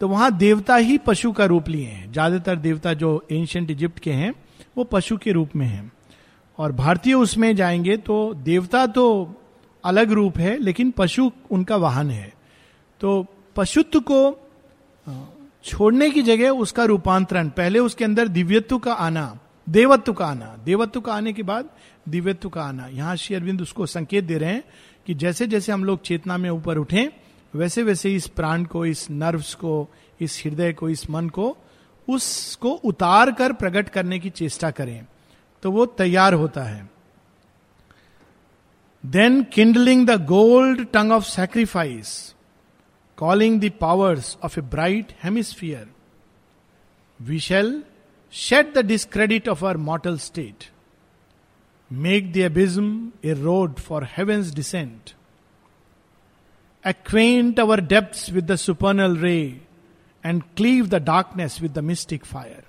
[0.00, 4.12] तो वहाँ देवता ही पशु का रूप लिए हैं। ज़्यादातर देवता जो एंशियंट इजिप्ट के
[4.12, 4.32] हैं,
[4.76, 5.92] वो पशु के रूप में हैं।
[6.58, 9.34] और भारतीय उसमें जाएँगे तो देवता तो
[9.84, 12.32] अलग रूप है, लेकिन पशु उनका वाहन है।
[13.00, 14.20] तो पशुत्व को
[15.64, 21.00] छोड़ने की जगह उसका रूपांतरण, पहले उसके अंदर दिव्यत्व का आना, देवत्व का आना। देवत्व
[21.00, 21.68] का आने के बाद
[22.08, 24.64] दिव्यत्व का आना। यहाँ श्री अरविंद उसको संकेत दे रहे हैं
[25.06, 27.10] कि जैसे जैसे हम लोग चेतना में ऊपर उठे
[27.56, 29.88] वैसे वैसे इस प्राण को, इस नर्व्स को,
[30.20, 31.56] इस हृदय को, इस मन को,
[32.08, 35.06] उसको उतार कर प्रकट करने की चेष्टा करें
[35.62, 36.88] तो वो तैयार होता है।
[39.04, 42.12] Then kindling the gold tongue of sacrifice
[43.18, 45.88] calling the powers of a bright hemisphere
[47.20, 47.82] we shall
[48.34, 50.70] shed the discredit of our mortal state
[51.90, 55.15] make the abysm a road for heaven's descent
[56.86, 59.52] acquaint our depths with the supernal ray,
[60.26, 62.62] and cleave the darkness with the mystic fire.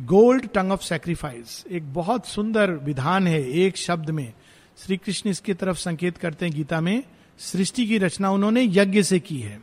[0.00, 4.32] Gold tongue of sacrifice एक बहुत सुंदर विधान है एक शब्द में।
[4.78, 7.02] श्री कृष्ण इसकी तरफ़ संकेत करते हैं गीता में
[7.38, 9.60] सृष्टि की रचना उन्होंने यज्ञ से की है।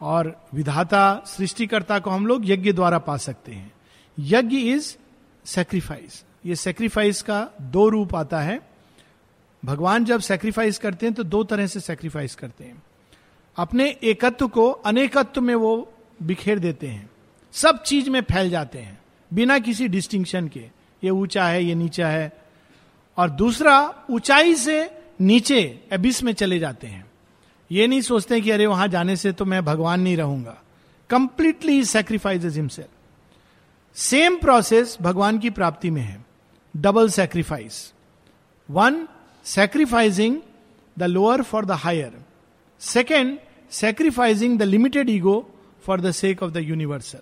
[0.00, 3.72] और विधाता सृष्टिकर्ता को हम लोग यज्ञ द्वारा पा सकते हैं।
[4.18, 4.96] यज्ञ इज़
[5.44, 8.69] सेक्रीफाइस ये सेक्रीफाइस का दो रूप आता है।
[9.64, 12.82] भगवान जब सेक्रीफाइस करते हैं तो दो तरह से सेक्रीफाइस करते हैं।
[13.56, 15.92] अपने एकत्व को अनेकत्व में वो
[16.22, 17.10] बिखेर देते हैं।
[17.52, 18.98] सब चीज़ में फैल जाते हैं,
[19.30, 20.60] बिना किसी डिस्टिंक्शन के।
[21.02, 22.32] ये ऊँचा है, ये नीचा है।
[23.16, 25.60] और दूसरा, ऊंचाई से नीचे
[25.92, 27.10] एबिस में चले जाते हैं।
[27.70, 30.56] ये नहीं सोचते कि अरे वहाँ जाने से तो मैं भगवान नहीं रहूँगा।
[31.10, 32.88] Completely sacrifice himself
[33.96, 36.24] same process भगवान की प्राप्ति में है।
[36.76, 37.92] Double sacrifice
[38.70, 39.06] one
[39.44, 40.42] sacrificing
[40.96, 42.12] the lower for the higher.
[42.80, 43.38] Second,
[43.70, 45.46] sacrificing the limited ego
[45.80, 47.20] for the sake of the universal.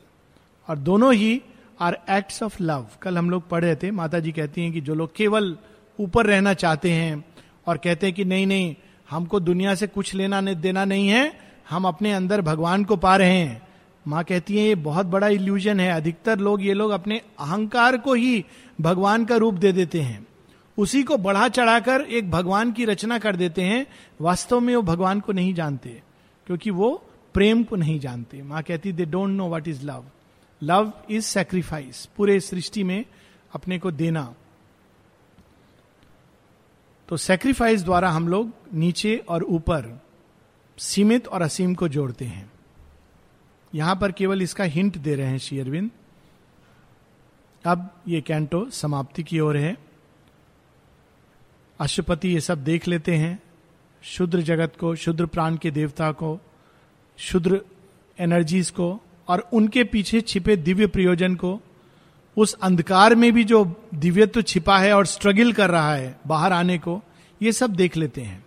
[0.68, 1.40] और दोनों ही
[1.80, 4.80] आर एक्ट्स ऑफ़ लव कल हम लोग पढ़ रहे थे माता जी कहती हैं कि
[4.80, 5.56] जो लोग केवल
[5.98, 7.24] ऊपर रहना चाहते हैं
[7.66, 8.74] और कहते हैं कि नहीं नहीं
[9.10, 11.32] हमको दुनिया से कुछ लेना देना नहीं है
[11.70, 13.62] हम अपने अंदर भगवान को पा रहे हैं
[14.06, 18.14] माँ कहती है ये बहुत बड़ा इल्यूजन है अधिकतर लोग ये लोग अपने अहंकार को
[18.14, 18.44] ही
[18.80, 20.26] भगवान का रूप दे देते हैं
[20.78, 23.86] उसी को बढ़ा चढ़ाकर एक भगवान की रचना कर देते हैं।
[24.20, 26.02] वास्तव में वो भगवान को नहीं जानते,
[26.46, 26.90] क्योंकि वो
[27.34, 30.04] प्रेम को नहीं जानते। माँ कहती they don't know what is love
[30.62, 33.04] love is sacrifice पूरे सृष्टि में
[33.54, 34.34] अपने को देना।
[37.08, 40.00] तो सेक्रीफाइस द्वारा हम लोग नीचे और ऊपर
[40.78, 42.50] सीमित और असीम को जोड़ते हैं।
[43.72, 45.90] यहाँ पर केवल इसका हिंट दे रहे हैं श्री अरविंद।
[47.64, 49.76] अब ये कैंटो समाप्ति की ओर है।
[51.80, 53.42] अशुपति ये सब देख लेते हैं।
[54.02, 56.38] शुद्र जगत को, शुद्र प्राण के देवता को,
[57.18, 57.60] शुद्र
[58.18, 61.60] एनर्जीज को और उनके पीछे छिपे दिव्य प्रयोजन को,
[62.36, 63.64] उस अंधकार में भी जो
[63.94, 67.00] दिव्यत्व छिपा है और स्ट्रगल कर रहा है बाहर आने को,
[67.42, 68.44] ये सब देख लेते हैं।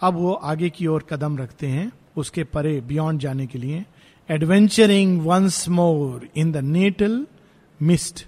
[0.00, 3.84] अब वो आगे की ओर कदम रखते हैं, उसके परे बियॉन्ड जाने के लिए
[4.30, 7.26] adventuring once more in the natal
[7.82, 8.26] mist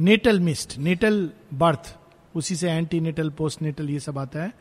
[0.00, 1.96] natal mist natal birth
[2.36, 4.52] उसी से एंटी नेटल पोस्ट नेटल ये सब आता है।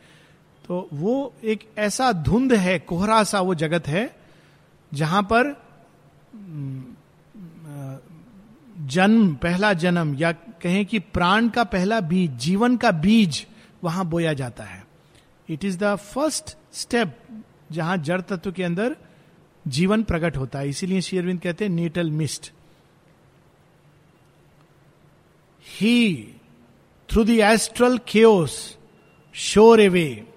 [0.65, 4.15] तो वो एक ऐसा धुंध है, कोहरा सा वो जगत है,
[4.91, 5.56] जहाँ पर
[8.77, 13.45] जन्म, पहला जन्म, या कहें कि प्राण का पहला बीज, जीवन का बीज
[13.84, 14.86] वहाँ बोया जाता है।
[15.49, 17.17] It is the first step
[17.71, 18.95] जहाँ जड़ तत्व के अंदर
[19.65, 22.51] जीवन प्रकट होता है। इसीलिए शेरविंद कहते हैं natal mist
[25.65, 26.34] he
[27.12, 28.78] through the astral chaos
[29.34, 30.28] shore away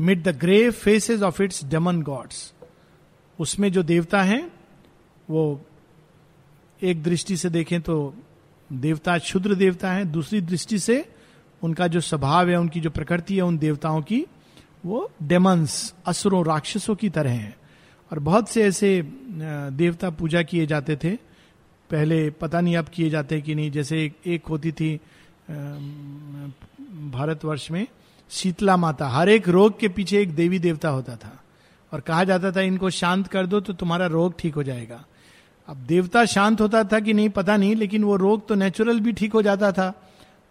[0.00, 2.54] mid the grey faces of its demon gods
[3.40, 4.52] उसमें जो देवता हैं
[5.30, 5.66] वो
[6.82, 8.14] एक दृष्टि से देखें तो
[8.72, 11.14] देवता क्षुद्र देवता है दूसरी दृष्टि से
[11.62, 14.26] उनका जो स्वभाव है उनकी जो प्रकृति है उन देवताओं की
[14.86, 17.56] वो डेमंस असुरों राक्षसों की तरह हैं।
[18.12, 19.02] और बहुत से ऐसे
[19.72, 21.16] देवता पूजा किए जाते थे।
[21.90, 25.00] पहले पता नहीं अब किए जाते कि नहीं जैसे एक, एक होती थी
[27.10, 27.86] भारतवर्ष में
[28.30, 31.40] शीतला माता, हर एक रोग के पीछे एक देवी देवता होता था।
[31.92, 35.04] और कहा जाता था, इनको शांत कर दो तो तुम्हारा रोग ठीक हो जाएगा।
[35.68, 39.12] अब देवता शांत होता था कि नहीं, पता नहीं, लेकिन वो रोग तो नेचुरल भी
[39.12, 39.92] ठीक हो जाता था।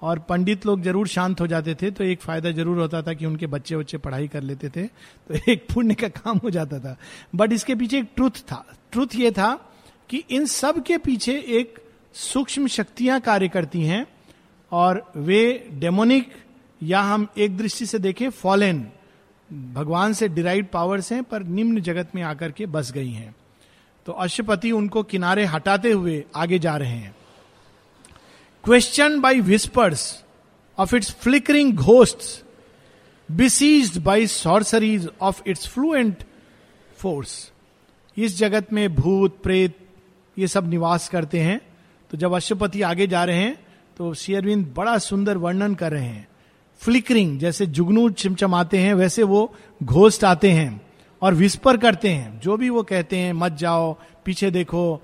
[0.02, 3.26] और पंडित लोग ज़रूर शांत हो जाते थे तो एक फ़ायदा ज़रूर होता था कि
[3.26, 6.96] उनके बच्चे बच्चे पढ़ाई कर लेते थे तो एक पुण्य का काम हो जाता था।
[7.36, 9.54] बट इसके पीछे एक ट्रुथ था। ट्रुथ ये था
[10.10, 11.80] कि इन सब के पीछे एक
[12.14, 14.06] सूक्ष्म शक्तियाँ कार्य करती हैं
[14.74, 16.32] और वे डेमोनिक
[16.84, 18.88] या हम एक दृष्टि से देखें फॉलेन
[19.54, 23.36] भगवान से डिराइव पावर्स हैं, पर निम्न जगत में आकर के बस गई हैं।
[24.06, 27.16] तो अशुपति उनको किनारे हटाते हुए आगे जा रहे हैं।
[28.64, 30.24] Question by whispers
[30.78, 32.46] of its flickering ghost
[33.32, 36.24] besieged by sorceries of its fluent
[36.98, 37.52] force
[38.18, 39.78] इस जगत में भूत, प्रेत,
[40.38, 41.60] ये सब निवास करते हैं।
[42.12, 43.63] तो जब अशुपति आगे जा रहे हैं
[43.98, 46.28] तो शेयरविंद बड़ा सुंदर वर्णन कर रहे हैं।
[46.78, 50.82] फ्लिकरिंग, जैसे जुगनू चिमचमाते हैं, वैसे वो घोस्ट आते हैं
[51.22, 55.02] और विस्पर करते हैं। जो भी वो कहते हैं, मत जाओ, पीछे देखो,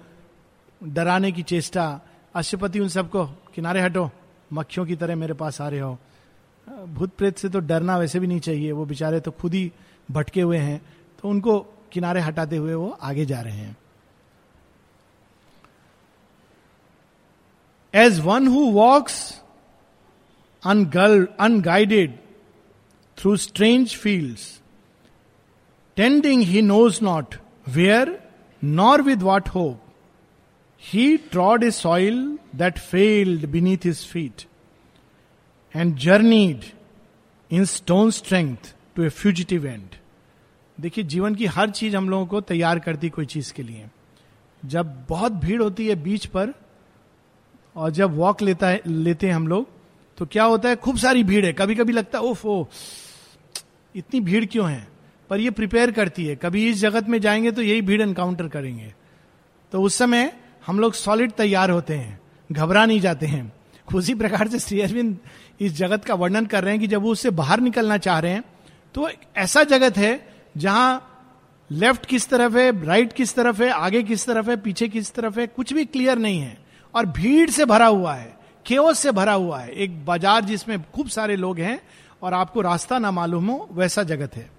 [0.83, 2.01] डराने की चेष्टा।
[2.35, 4.11] अशुपति उन सबको किनारे हटो,
[4.53, 5.97] मक्खियों की तरह मेरे पास आ रहे हो।
[6.87, 9.71] भूत प्रेत से तो डरना वैसे भी नहीं चाहिए, वो बेचारे तो खुद ही
[10.11, 10.81] भटके हुए हैं।
[11.21, 11.59] तो उनको
[11.91, 13.77] किनारे हटाते हुए वो आगे जा रहे हैं।
[17.93, 19.41] As one who walks
[20.65, 22.17] अनगल unguided
[23.17, 24.37] through strange field
[25.95, 27.35] tending he knows not
[27.67, 28.29] where
[28.63, 29.83] nor with what hope
[30.83, 34.43] he trod a soil that failed beneath his feet
[35.75, 36.65] and journeyed
[37.51, 39.87] in stone strength to a fugitive and
[40.79, 43.87] देखिए, जीवन की हर चीज़ हम लोगों को तैयार करती कोई चीज़ के लिए।
[44.65, 46.53] जब बहुत भीड़ होती है बीच पर
[47.75, 49.67] और जब वॉक लेता है, लेते हैं हम लोग
[50.17, 52.65] तो क्या होता है, खूब सारी भीड़ है। कभी कभी लगता है, ओफ ओ
[53.95, 54.87] इतनी भीड़ क्यों है?
[55.29, 58.93] पर ये प्रिपेयर करती है। कभी इस जगत में जाएँगे तो यही भीड़ एनकाउंटर करेंगे।
[59.71, 62.19] तो उस समय हम लोग सॉलिड तैयार होते हैं,
[62.51, 63.53] घबरा नहीं जाते हैं।
[63.95, 65.17] उसी प्रकार से श्री अरविंद
[65.61, 68.31] इस जगत का वर्णन कर रहे हैं कि जब वो उससे बाहर निकलना चाह रहे
[68.31, 68.43] हैं
[68.93, 71.05] तो ऐसा जगत है जहाँ
[71.71, 75.39] लेफ़्ट किस तरफ़ है राइट किस तरफ़ है, आगे किस तरफ़ है, पीछे किस तरफ़
[75.39, 76.58] है, कुछ भी क्लियर नहीं है।
[76.93, 81.07] और भीड़ से भरा हुआ है केओस से भरा हुआ है। एक बाज़ार जिसमें खूब
[81.09, 81.79] सारे लोग हैं
[82.21, 84.49] और आपको रास्ता ना मालूम हो, वैसा जगत है।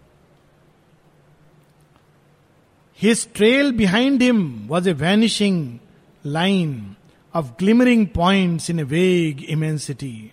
[3.00, 5.78] His trail behind him was a vanishing
[6.24, 6.94] line
[7.34, 10.30] of glimmering point in a vague immensity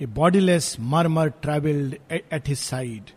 [0.00, 3.10] a bodiless murmur travelled at his side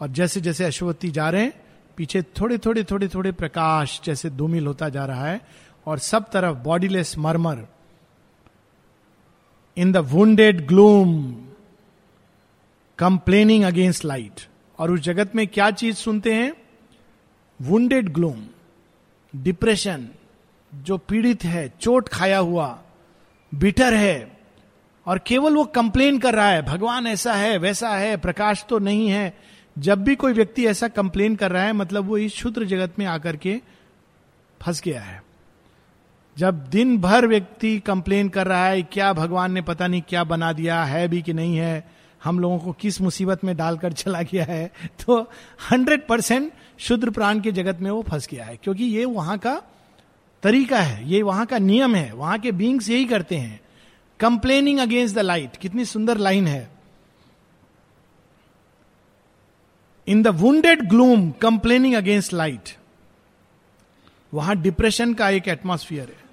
[0.00, 1.52] और जैसे जैसे अश्वती जा रहे हैं,
[1.98, 5.40] पीछे थोड़े थोड़े थोड़े थोड़े प्रकाश जैसे धूमिल होता जा रहा है
[5.86, 7.66] और सब तरफ़ bodiless murmur
[9.76, 11.32] in the wounded gloom
[12.98, 16.54] complaining against light और उस जगत में क्या चीज़ सुनते हैं?
[17.62, 18.46] वुंडेड ग्लूम
[19.36, 20.08] डिप्रेशन
[20.74, 22.78] जो पीड़ित है, चोट खाया हुआ
[23.54, 24.38] बिटर है,
[25.06, 29.08] और केवल वो कंप्लेन कर रहा है, भगवान ऐसा है, वैसा है, प्रकाश तो नहीं
[29.08, 29.38] है।
[29.78, 33.06] जब भी कोई व्यक्ति ऐसा कंप्लेन कर रहा है मतलब वो इस क्षुद्र जगत में
[33.06, 33.60] आकर के
[34.60, 35.22] फंस गया है।
[36.38, 40.52] जब दिन भर व्यक्ति कंप्लेन कर रहा है, क्या भगवान ने पता नहीं क्या बना
[40.52, 41.90] दिया, है भी कि नहीं है?
[42.24, 44.72] हम लोगों को किस मुसीबत में डालकर चला गया है?
[44.86, 45.30] तो
[45.70, 49.62] हंड्रेड परसेंट शुद्र प्राण के जगत में वो फंस गया है, क्योंकि ये वहाँ का
[50.42, 53.60] तरीका है, ये वहाँ का नियम है, वहाँ के बींग्स यही करते हैं।
[54.20, 56.70] कंप्लेनिंग अगेंस्ट द लाइट कितनी सुंदर लाइन है।
[60.08, 62.76] In the wounded gloom complaining against light
[64.34, 66.27] वहाँ डिप्रेशन का एक एटमोस्फियर है।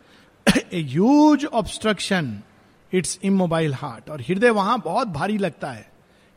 [0.58, 2.40] A huge obstruction
[2.92, 5.90] its immobile heart और हृदय वहाँ बहुत भारी लगता है।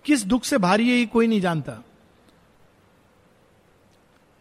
[0.05, 1.83] किस दुख से भारी है, ये कोई नहीं जानता।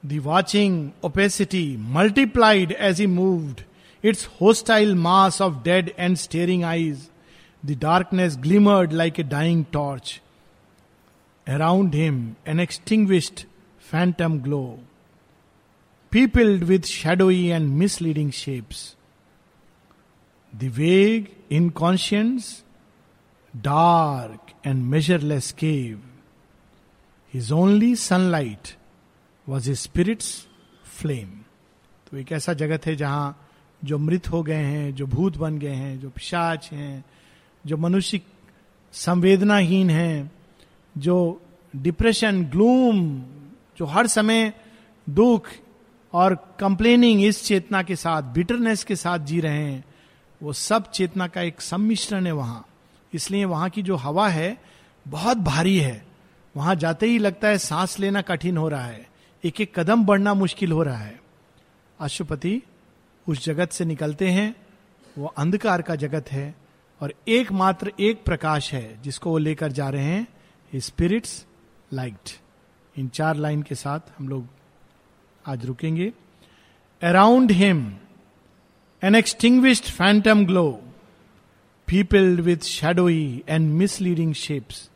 [0.04, 3.62] Watching opacity multiplied as he moved
[4.04, 7.10] its hostile mass of dead and staring eyes
[7.66, 10.22] the darkness glimmered like a dying torch
[11.48, 13.44] around him an extinguished
[13.92, 14.80] phantom glow
[16.12, 18.97] peopled with shadowy and misleading shapes.
[20.60, 22.64] The vague, inconscience,
[23.54, 26.00] dark and measureless cave.
[27.34, 28.76] His only sunlight
[29.48, 30.48] was his spirit's
[30.84, 31.46] flame.
[32.12, 33.36] तो एक ऐसा जगत है जहाँ
[33.82, 37.04] जो मृत हो गए हैं जो भूत बन गए हैं जो पिशाच हैं
[37.66, 38.22] जो मनुष्य
[38.94, 40.32] संवेदनाहीन हैं
[40.96, 41.18] जो
[41.74, 43.02] डिप्रेशन ग्लूम
[43.78, 44.54] जो हर समय
[45.08, 45.50] दुख
[46.14, 49.84] और कंप्लेनिंग इस चेतना के साथ बिटरनेस के साथ जी रहे हैं
[50.44, 52.68] वो सब चेतना का एक सम्मिश्रण है वहाँ।
[53.14, 54.58] इसलिए वहाँ की जो हवा है,
[55.08, 56.08] बहुत भारी है।
[56.58, 59.10] वहाँ जाते ही लगता है सांस लेना कठिन हो रहा है।
[59.44, 61.22] एक एक कदम बढ़ना मुश्किल हो रहा है।
[62.00, 62.62] अशुपति
[63.28, 64.56] उस जगत से निकलते हैं।
[65.18, 66.56] वो अंधकार का जगत है
[67.02, 70.28] और एकमात्र एक प्रकाश है जिसको वो लेकर जा रहे हैं।
[70.76, 71.46] स्पिरिट्स
[71.94, 72.40] लाइट
[72.98, 74.48] इन चार लाइन के साथ हम लोग
[75.48, 76.14] आज रुकेंगे।
[77.04, 77.98] Around him
[79.02, 80.82] an extinguished phantom glow,
[81.86, 84.90] peopled with shadowy and misleading shapes.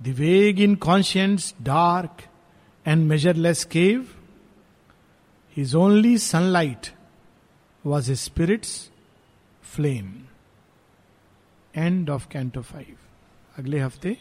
[0.00, 2.24] The vague inconscience, dark
[2.84, 4.16] and measureless cave,
[5.48, 6.92] his only sunlight
[7.82, 8.90] was his spirit's
[9.60, 10.28] flame.
[11.74, 12.86] End of Canto 5.
[13.58, 14.18] Agle hafte,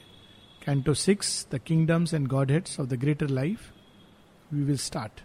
[0.62, 3.72] Canto 6, The Kingdoms and Godheads of the Greater Life,
[4.52, 5.22] we will start.